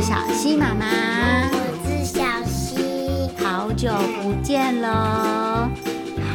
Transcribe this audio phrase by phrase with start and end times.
[0.00, 0.86] 小溪妈妈。
[1.50, 2.78] 我是小溪。
[3.36, 3.90] 好久
[4.22, 4.88] 不见喽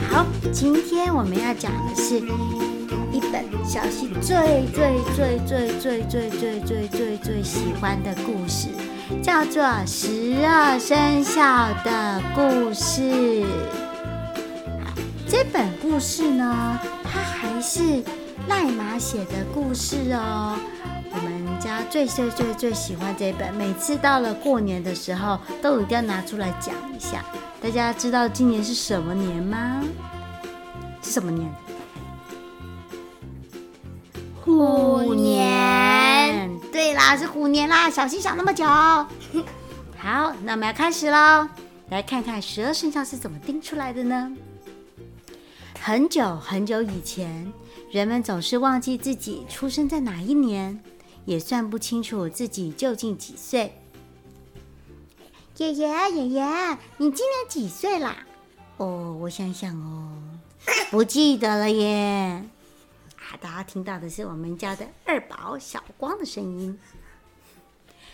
[0.10, 2.18] 好今天我们要讲的是
[3.12, 8.68] 一本小溪最最最最最最最最最最喜欢的故事
[9.22, 11.42] 叫做十二生肖
[11.84, 13.44] 的故事。
[15.28, 18.04] 这本故事呢它还是
[18.48, 18.64] 赖
[18.98, 20.58] 写的故事哦。
[21.12, 27.24] 我们家最最最最喜欢这本，每次到了过年的时候，都一定要拿出来讲一下。
[27.62, 29.84] 大家知道今年是什么年吗？
[31.02, 31.50] 是什么年？
[34.44, 36.50] 虎年。
[36.72, 37.90] 对啦，是虎年啦！
[37.90, 38.66] 小心想那么久。
[39.98, 41.48] 好，那我们要开始喽。
[41.90, 44.32] 来看看十二生肖是怎么定出来的呢？
[45.86, 47.52] 很久很久以前，
[47.92, 50.82] 人们总是忘记自己出生在哪一年。
[51.26, 53.78] 也算不清楚自己究竟几岁。
[55.58, 58.16] 爷爷，爷爷，你今年几岁啦？
[58.78, 60.22] 哦，我想想哦，
[60.90, 62.46] 不记得了耶。
[63.18, 66.80] 啊，大家听到的是我们家的二宝小光的声音。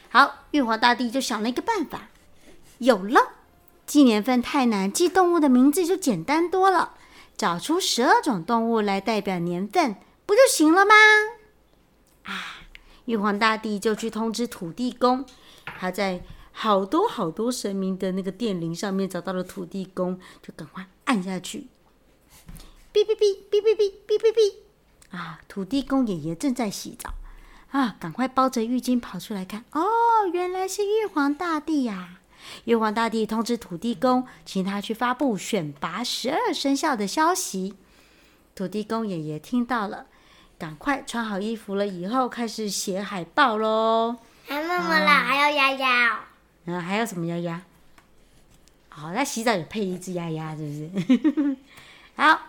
[0.09, 2.09] 好，玉皇大帝就想了一个办法，
[2.79, 3.33] 有了，
[3.85, 6.95] 记年份太难，记动物的名字就简单多了，
[7.39, 9.95] 找出十二种动物来代表年份，
[10.25, 10.93] 不就行了吗？
[12.23, 12.59] 啊。
[13.05, 15.25] 玉皇大帝就去通知土地公，
[15.79, 21.67] 他在好多好多神明的那个电铃上面找到了土地公，就赶快按下去，
[22.93, 25.39] 哔哔哔哔哔哔哔哔哔啊！
[25.47, 27.13] 土地公爷爷正在洗澡
[27.71, 29.87] 啊，赶快包着浴巾跑出来看，哦，
[30.33, 32.18] 原来是玉皇大帝呀！
[32.65, 37.75] 玉皇大帝通知土地公，请他去发布选拔十二生肖的消息。
[38.55, 40.05] 土地公爷爷听到了。
[40.57, 44.17] 赶快穿好衣服了，以后开始写海报喽！
[44.45, 46.19] 还那么啦，还要丫丫。
[46.65, 47.61] 嗯，还有什么丫丫？
[48.89, 51.55] 好，那洗澡也配一只鸭鸭，是不是？
[52.17, 52.41] 好，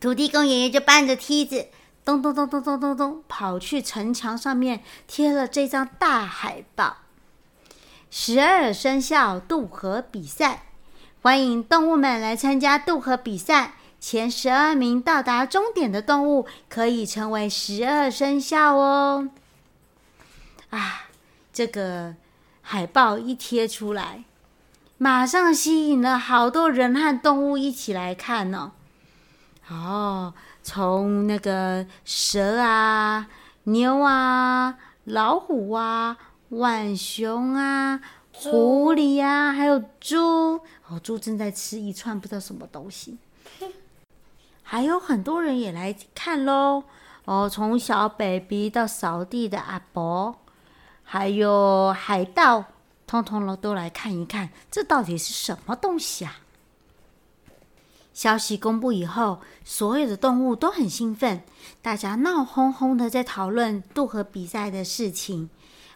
[0.00, 1.68] 土地公爷爷就搬着梯子，
[2.06, 6.96] 咚咚咚咚咚咚咚，跑去城墙上面贴了这张大海报：
[8.10, 10.64] 十二生肖渡河比赛，
[11.22, 13.74] 欢迎动物们来参加渡河比赛。
[14.00, 19.28] 前十二名到达终点的动物可以成为十二生肖哦！
[20.70, 21.02] 啊，
[21.52, 22.14] 这个
[22.62, 24.24] 海报一贴出来，
[24.96, 28.72] 马上吸引了好多人和动物一起来看呢。
[29.68, 30.32] 哦，
[30.62, 33.28] 从那个蛇啊、
[33.64, 36.16] 牛啊、老虎啊、
[36.50, 38.00] 浣熊啊、
[38.32, 43.16] 狐狸啊，还有猪哦，猪正在吃一串不知道什么东西。
[44.64, 46.82] 还有很多人也来看喽，
[47.24, 50.36] 哦，从小 baby 到扫地的阿伯，
[51.04, 52.64] 还有海盗，
[53.06, 56.40] 通通都来看一看，这到底是什么东西啊？
[58.12, 61.44] 消息公布以后，所有的动物都很兴奋，
[61.80, 65.48] 大家闹哄哄的在讨论渡河比赛的事情。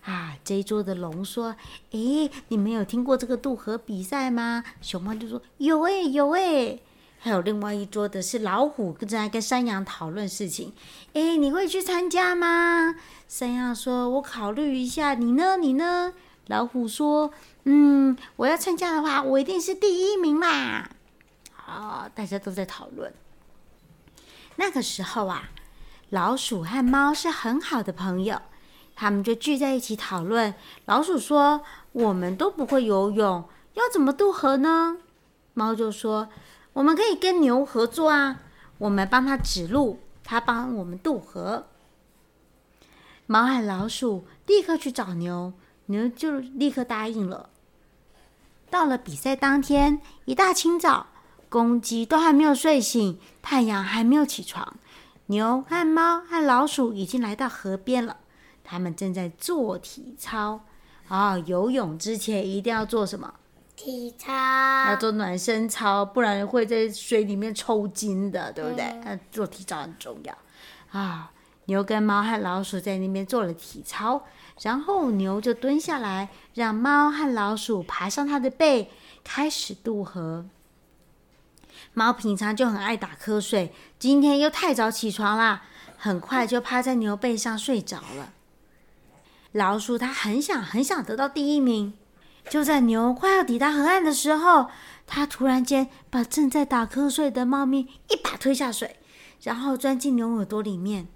[0.04, 1.56] 啊，这一桌的龙说
[1.92, 6.82] ：“诶，你们有听过这个渡河比赛吗？”熊猫就说：“有诶，有诶。”
[7.18, 10.74] 还有另外一桌的是老虎正在跟山羊讨论事情，
[11.14, 12.94] 诶，你会去参加吗？
[13.26, 15.56] 山羊说：“我考虑一下，你呢？
[15.56, 16.12] 你呢？”
[16.48, 17.30] 老虎说
[17.64, 20.90] ：“嗯，我要参加的话，我一定是第一名啦。”
[21.56, 23.10] 啊，大家都在讨论。
[24.56, 25.48] 那个时候啊，
[26.10, 28.42] 老鼠和猫是很好的朋友，
[28.94, 30.54] 他们就聚在一起讨论。
[30.86, 31.62] 老鼠说
[31.92, 33.44] ：“我们都不会游泳，
[33.74, 34.98] 要怎么渡河呢？”
[35.54, 36.28] 猫就说。
[36.74, 38.40] 我们可以跟牛合作啊，
[38.78, 41.66] 我们帮他指路，他帮我们渡河。
[43.26, 45.52] 猫和老鼠立刻去找牛，
[45.86, 47.48] 牛就立刻答应了。
[48.68, 51.06] 到了比赛当天，一大清早，
[51.48, 54.74] 公鸡都还没有睡醒，太阳还没有起床，
[55.26, 58.16] 牛和猫和老鼠已经来到河边了，
[58.64, 60.64] 他们正在做体操。
[61.06, 63.34] 啊，游泳之前一定要做什么？
[63.76, 68.84] 体操要做暖身操，不然会在水里面抽筋的，对不对？
[69.04, 70.38] 嗯、做体操很重要
[70.92, 71.30] 啊！
[71.66, 74.22] 牛跟猫和老鼠在那边做了体操，
[74.62, 78.90] 然后牛就蹲下来，让猫和老鼠爬上它的背，
[79.24, 80.46] 开始渡河。
[81.92, 85.64] 猫平常就很爱打瞌睡，今天又太早起床啦，
[85.98, 88.32] 很快就趴在牛背上睡着了。
[89.54, 91.94] 老鼠它很想很想得到第一名。
[92.50, 94.68] 就在牛快要抵达河岸的时候，
[95.06, 98.96] 它突然间把正在打瞌睡的猫咪一把推下水，
[99.42, 101.06] 然后钻进牛耳朵里面。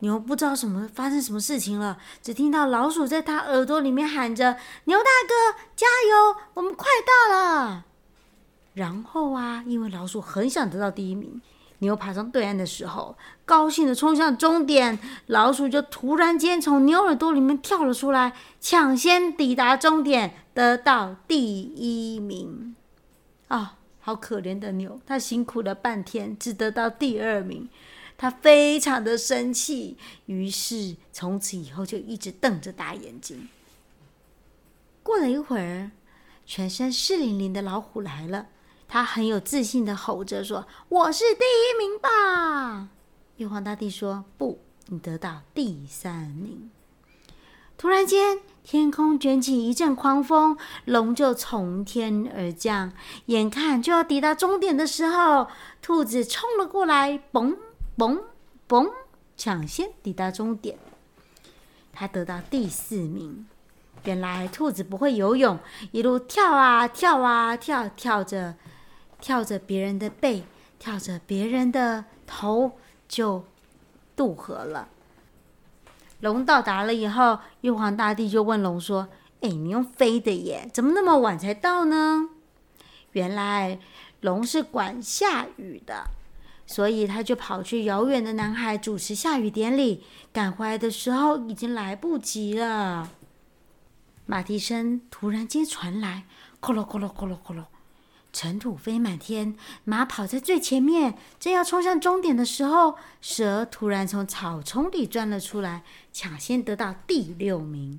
[0.00, 7.84] 牛不知道什么发生什么事情了，只听到老鼠在它耳朵里面喊着：“牛大哥，加油，我们快到了。”
[8.74, 11.40] 然后啊，因为老鼠很想得到第一名，
[11.80, 22.74] 牛爬上对岸的时候，高兴的冲向终点，老鼠就突然间从牛耳朵里面跳了出来，抢先抵达终点，得到第一名。
[23.46, 27.68] 啊、好可怜的牛，它辛苦了半天，只得到第二名。
[28.20, 29.96] 他非常的生气，
[30.26, 33.48] 于是从此以后就一直瞪着大眼睛。
[35.04, 35.92] 过了一会儿，
[36.44, 38.48] 全身湿淋淋的老虎来了，
[38.88, 42.88] 他很有自信的吼着说：“我是第一名吧！”
[43.36, 46.70] 玉皇大帝说：“不，你得到第三名。”
[47.78, 52.92] 突然间，天空卷起一阵狂风，龙就从天而降，
[53.26, 55.46] 眼看就要抵达终点的时候，
[55.80, 57.56] 兔子冲了过来，嘣！
[57.96, 58.20] 嘣
[58.68, 58.90] 嘣，
[59.36, 60.76] 抢先抵达终点，
[61.92, 63.46] 他得到第四名。
[64.04, 65.58] 原来兔子不会游泳，
[65.92, 68.56] 一路跳啊跳啊跳，跳着
[69.20, 70.44] 跳着别人的背，
[70.78, 72.72] 跳着别人的头，
[73.06, 73.44] 就
[74.16, 74.88] 渡河了。
[76.20, 79.08] 龙到达了以后，玉皇大帝就问龙说
[79.42, 82.28] ：“哎，你用飞的耶，怎么那么晚才到呢？”
[83.12, 83.78] 原来
[84.20, 86.04] 龙是管下雨的。
[86.70, 90.04] 所以他就跑去遥远的南海主持下雨典礼，
[90.34, 93.08] 赶回来的时候已经来不及了。
[94.26, 96.24] 马蹄声突然间传来，
[96.60, 97.64] 咕噜咕噜咕噜咕噜，
[98.38, 99.56] 尘土飞满天。
[99.82, 105.82] 马跑在最前面，正要冲向终点的时候，蛇突然从草丛里钻了出来，
[106.12, 107.98] 抢先得到第六名。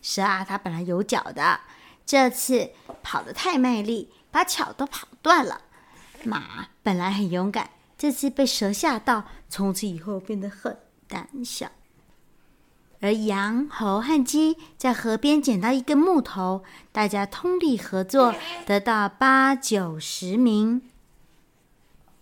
[0.00, 1.58] 蛇啊，它本来有脚的，
[2.06, 2.70] 这次
[3.02, 5.62] 跑得太卖力，把脚都跑断了。
[6.22, 7.68] 马本来很勇敢，
[7.98, 10.78] 这次被蛇吓到，从此以后变得很
[11.08, 11.68] 胆小。
[13.02, 16.62] 而羊、猴和鸡在河边捡到一根木头，
[16.92, 18.32] 大家通力合作，
[18.64, 20.80] 得到八九十名。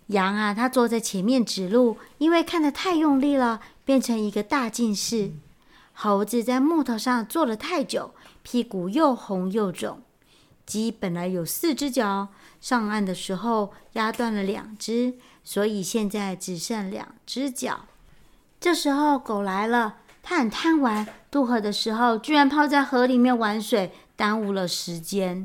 [0.06, 5.32] 羊啊，它坐在前面指路，因为看得太用力了，变成一个大近视。
[5.92, 10.00] 猴子在木头上坐了太久，屁股又红又肿。
[10.64, 12.28] 鸡本来有四只脚。
[12.58, 17.86] 上岸的时候压断了两只，所以现在只剩两只脚。
[18.58, 19.96] 这时候狗来了，
[20.30, 25.44] 它很贪玩，渡河的时候居然泡在河里面玩水，耽误了时间。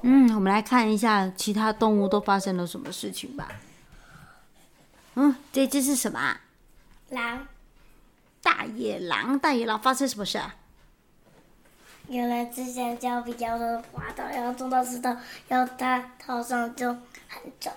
[0.00, 3.48] 嗯，我们来看一下其他动物都发生了什么事情吧。
[5.16, 6.40] 嗯，这只是什么啊？
[7.10, 7.46] 狼。
[8.40, 10.54] 大野狼，大野狼发生什么事啊？
[12.08, 15.14] 有人吃香蕉，比较的滑倒，然后撞到石头，
[15.48, 16.88] 然后他头上就
[17.28, 17.70] 很肿。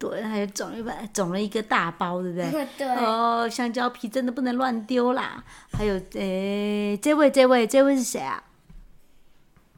[0.00, 2.66] 对，他也肿了一把，肿了一个大包，对不对？
[2.78, 2.88] 对。
[2.88, 5.44] 哦，香蕉皮真的不能乱丢啦。
[5.70, 8.42] 还有，诶，这位，这位，这位是谁啊？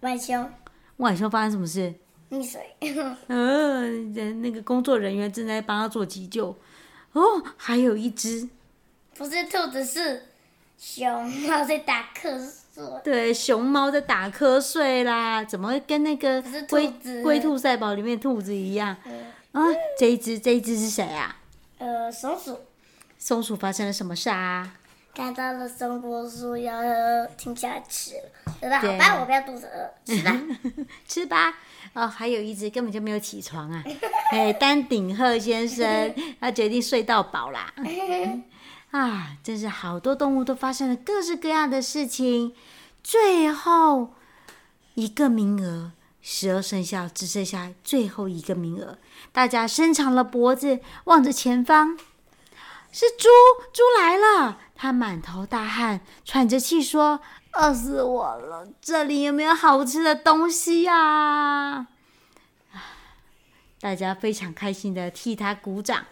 [0.02, 0.48] 晚修。
[0.98, 1.92] 晚修发生什么事？
[2.30, 2.60] 溺水。
[3.26, 6.56] 嗯， 人那个工作人员正在帮他做急救。
[7.14, 8.48] 哦，还有一只。
[9.16, 10.22] 不是兔子，是
[10.78, 12.84] 熊，猫在打瞌睡。
[13.02, 16.88] 对，熊猫在打瞌睡啦，怎么会跟那个龟
[17.22, 18.96] 龟兔赛跑里面兔子一样？
[19.04, 19.12] 嗯、
[19.52, 19.62] 啊，
[19.98, 21.36] 这一只这一只是谁啊？
[21.78, 22.58] 呃，松鼠。
[23.18, 24.74] 松鼠发生了什么事啊？
[25.14, 26.74] 看到了松果树，要
[27.36, 28.54] 停下来吃了。
[28.60, 28.80] 对吧？
[28.80, 30.40] 好吧，我不要肚子饿，吃吧。
[31.06, 31.54] 吃吧。
[31.92, 33.84] 哦，还有一只根本就没有起床啊！
[34.32, 37.74] 哎，丹顶鹤先生， 他决定睡到饱啦。
[38.90, 42.54] 啊，真是好多动物都发生了各式各样的事情，
[43.02, 44.14] 最后
[44.94, 45.92] 一个名额，
[46.22, 48.96] 十二生肖只剩下最后一个名额，
[49.32, 51.98] 大家伸长了脖子望着前方，
[52.92, 53.28] 是猪，
[53.72, 57.20] 猪来了，他满头大汗，喘着气说
[57.54, 61.88] ：“饿死我了，这里有没有好吃的东西呀？”啊
[63.80, 66.06] 大家非常开心的替他鼓掌。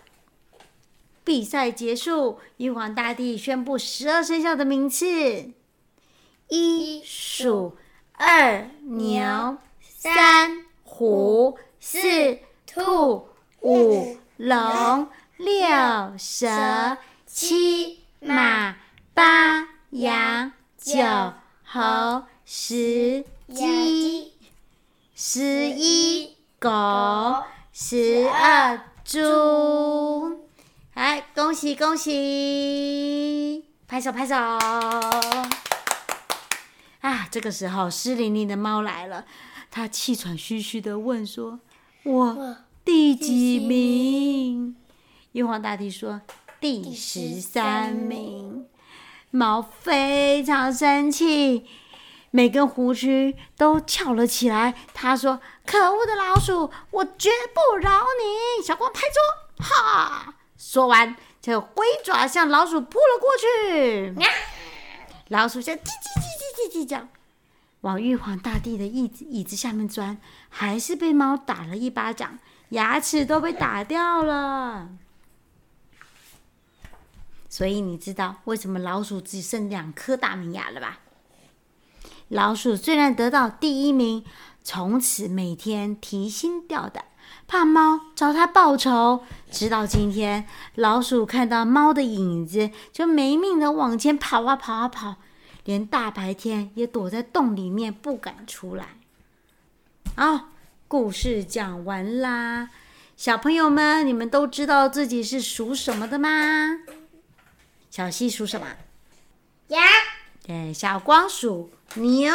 [1.23, 5.53] 比赛结束，玉皇大帝宣布十二生肖的名次：
[6.49, 7.77] 一鼠，
[8.15, 9.59] 二牛，
[10.03, 13.29] 三虎，四兔，
[13.61, 18.77] 五龙，六蛇，七马，
[19.13, 21.05] 八羊，九
[21.67, 24.33] 猴，十鸡，
[25.15, 26.71] 十一狗，
[27.71, 30.41] 十二猪。
[30.95, 33.67] 来，恭喜恭喜！
[33.87, 34.35] 拍手拍手！
[37.11, 39.25] 啊，这个时候湿淋淋的猫来了，
[39.69, 41.59] 它气喘吁吁的问说
[42.05, 44.77] ：“我第几名？”
[45.33, 46.21] 玉皇大帝说
[46.61, 48.67] ：“第十三名。
[49.33, 51.67] 猫非常生气，
[52.31, 54.75] 每根胡须都翘了起来。
[54.95, 57.91] 他说：“可恶的老鼠，我绝不饶
[58.21, 60.35] 你！”小光拍桌，哈！
[60.57, 64.15] 说完就挥爪向老鼠扑了过去。
[65.29, 66.20] 老鼠像叽叽
[66.71, 67.09] 叽叽叽叽叫，
[67.81, 72.39] 往玉皇大帝的椅子椅子下面钻，还是被猫打了一巴掌，
[72.71, 74.91] 牙齿都被打掉了。
[77.49, 81.01] 所以你知道为什么老鼠只剩两颗大门牙了吧？
[82.29, 84.25] 老鼠虽然得到第一名，
[84.63, 87.07] 从此每天提心吊胆，
[87.49, 89.25] 怕猫找它报仇。
[89.51, 90.47] 直到今天，
[90.77, 95.17] 老鼠看到猫的影子，就没命的往前跑啊跑啊跑，
[95.65, 98.97] 连大白天也躲在洞里面不敢出来。
[100.17, 100.49] 好，
[100.89, 102.71] 故事讲完啦，
[103.17, 106.29] 小朋友们，你们都知道自己是属什么的吗？
[107.91, 108.67] 小溪属什么？
[109.69, 109.83] 羊。
[110.47, 112.33] 对，小光属牛。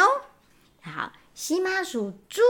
[0.80, 2.40] 好，西妈属猪。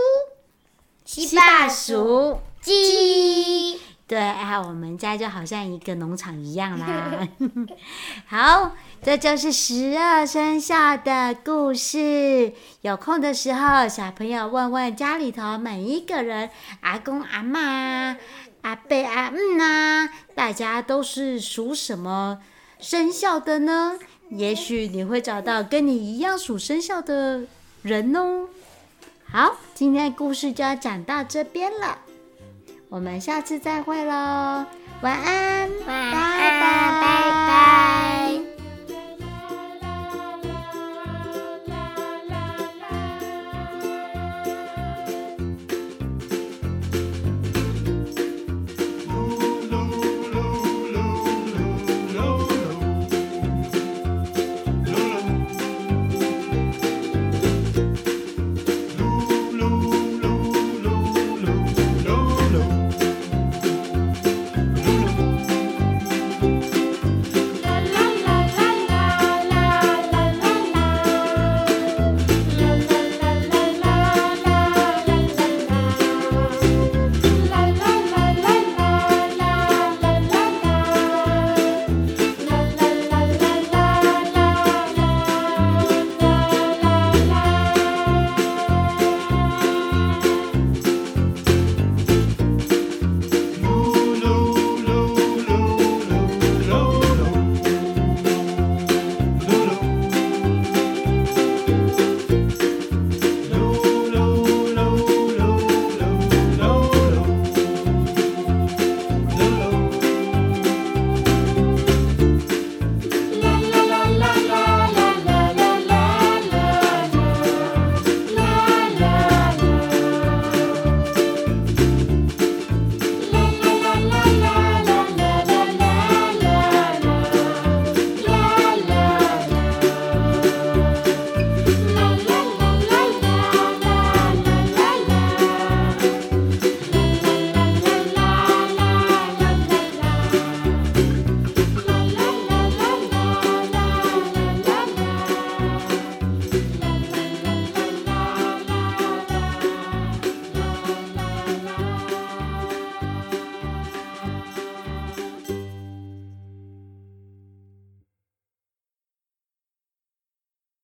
[1.04, 3.80] 西爸属鸡。
[4.08, 7.26] 对，啊，我们家就好像一个农场一样啦。
[8.28, 8.70] 好，
[9.02, 12.52] 这就是十二生肖的故事。
[12.82, 16.48] 有空的时候，小朋友问问家里头每一个人，
[16.82, 18.16] 阿公阿嬷、
[18.62, 22.38] 阿伯阿姆啊，大家都是属什么？
[22.78, 23.98] 生肖的呢？
[24.30, 27.42] 也许你会找到跟你一样属生肖的
[27.82, 28.48] 人哦。
[29.28, 31.98] 好，今天的故事就要讲到这边了，
[32.88, 34.64] 我们下次再会喽。
[35.02, 37.36] 晚安，晚安，拜拜。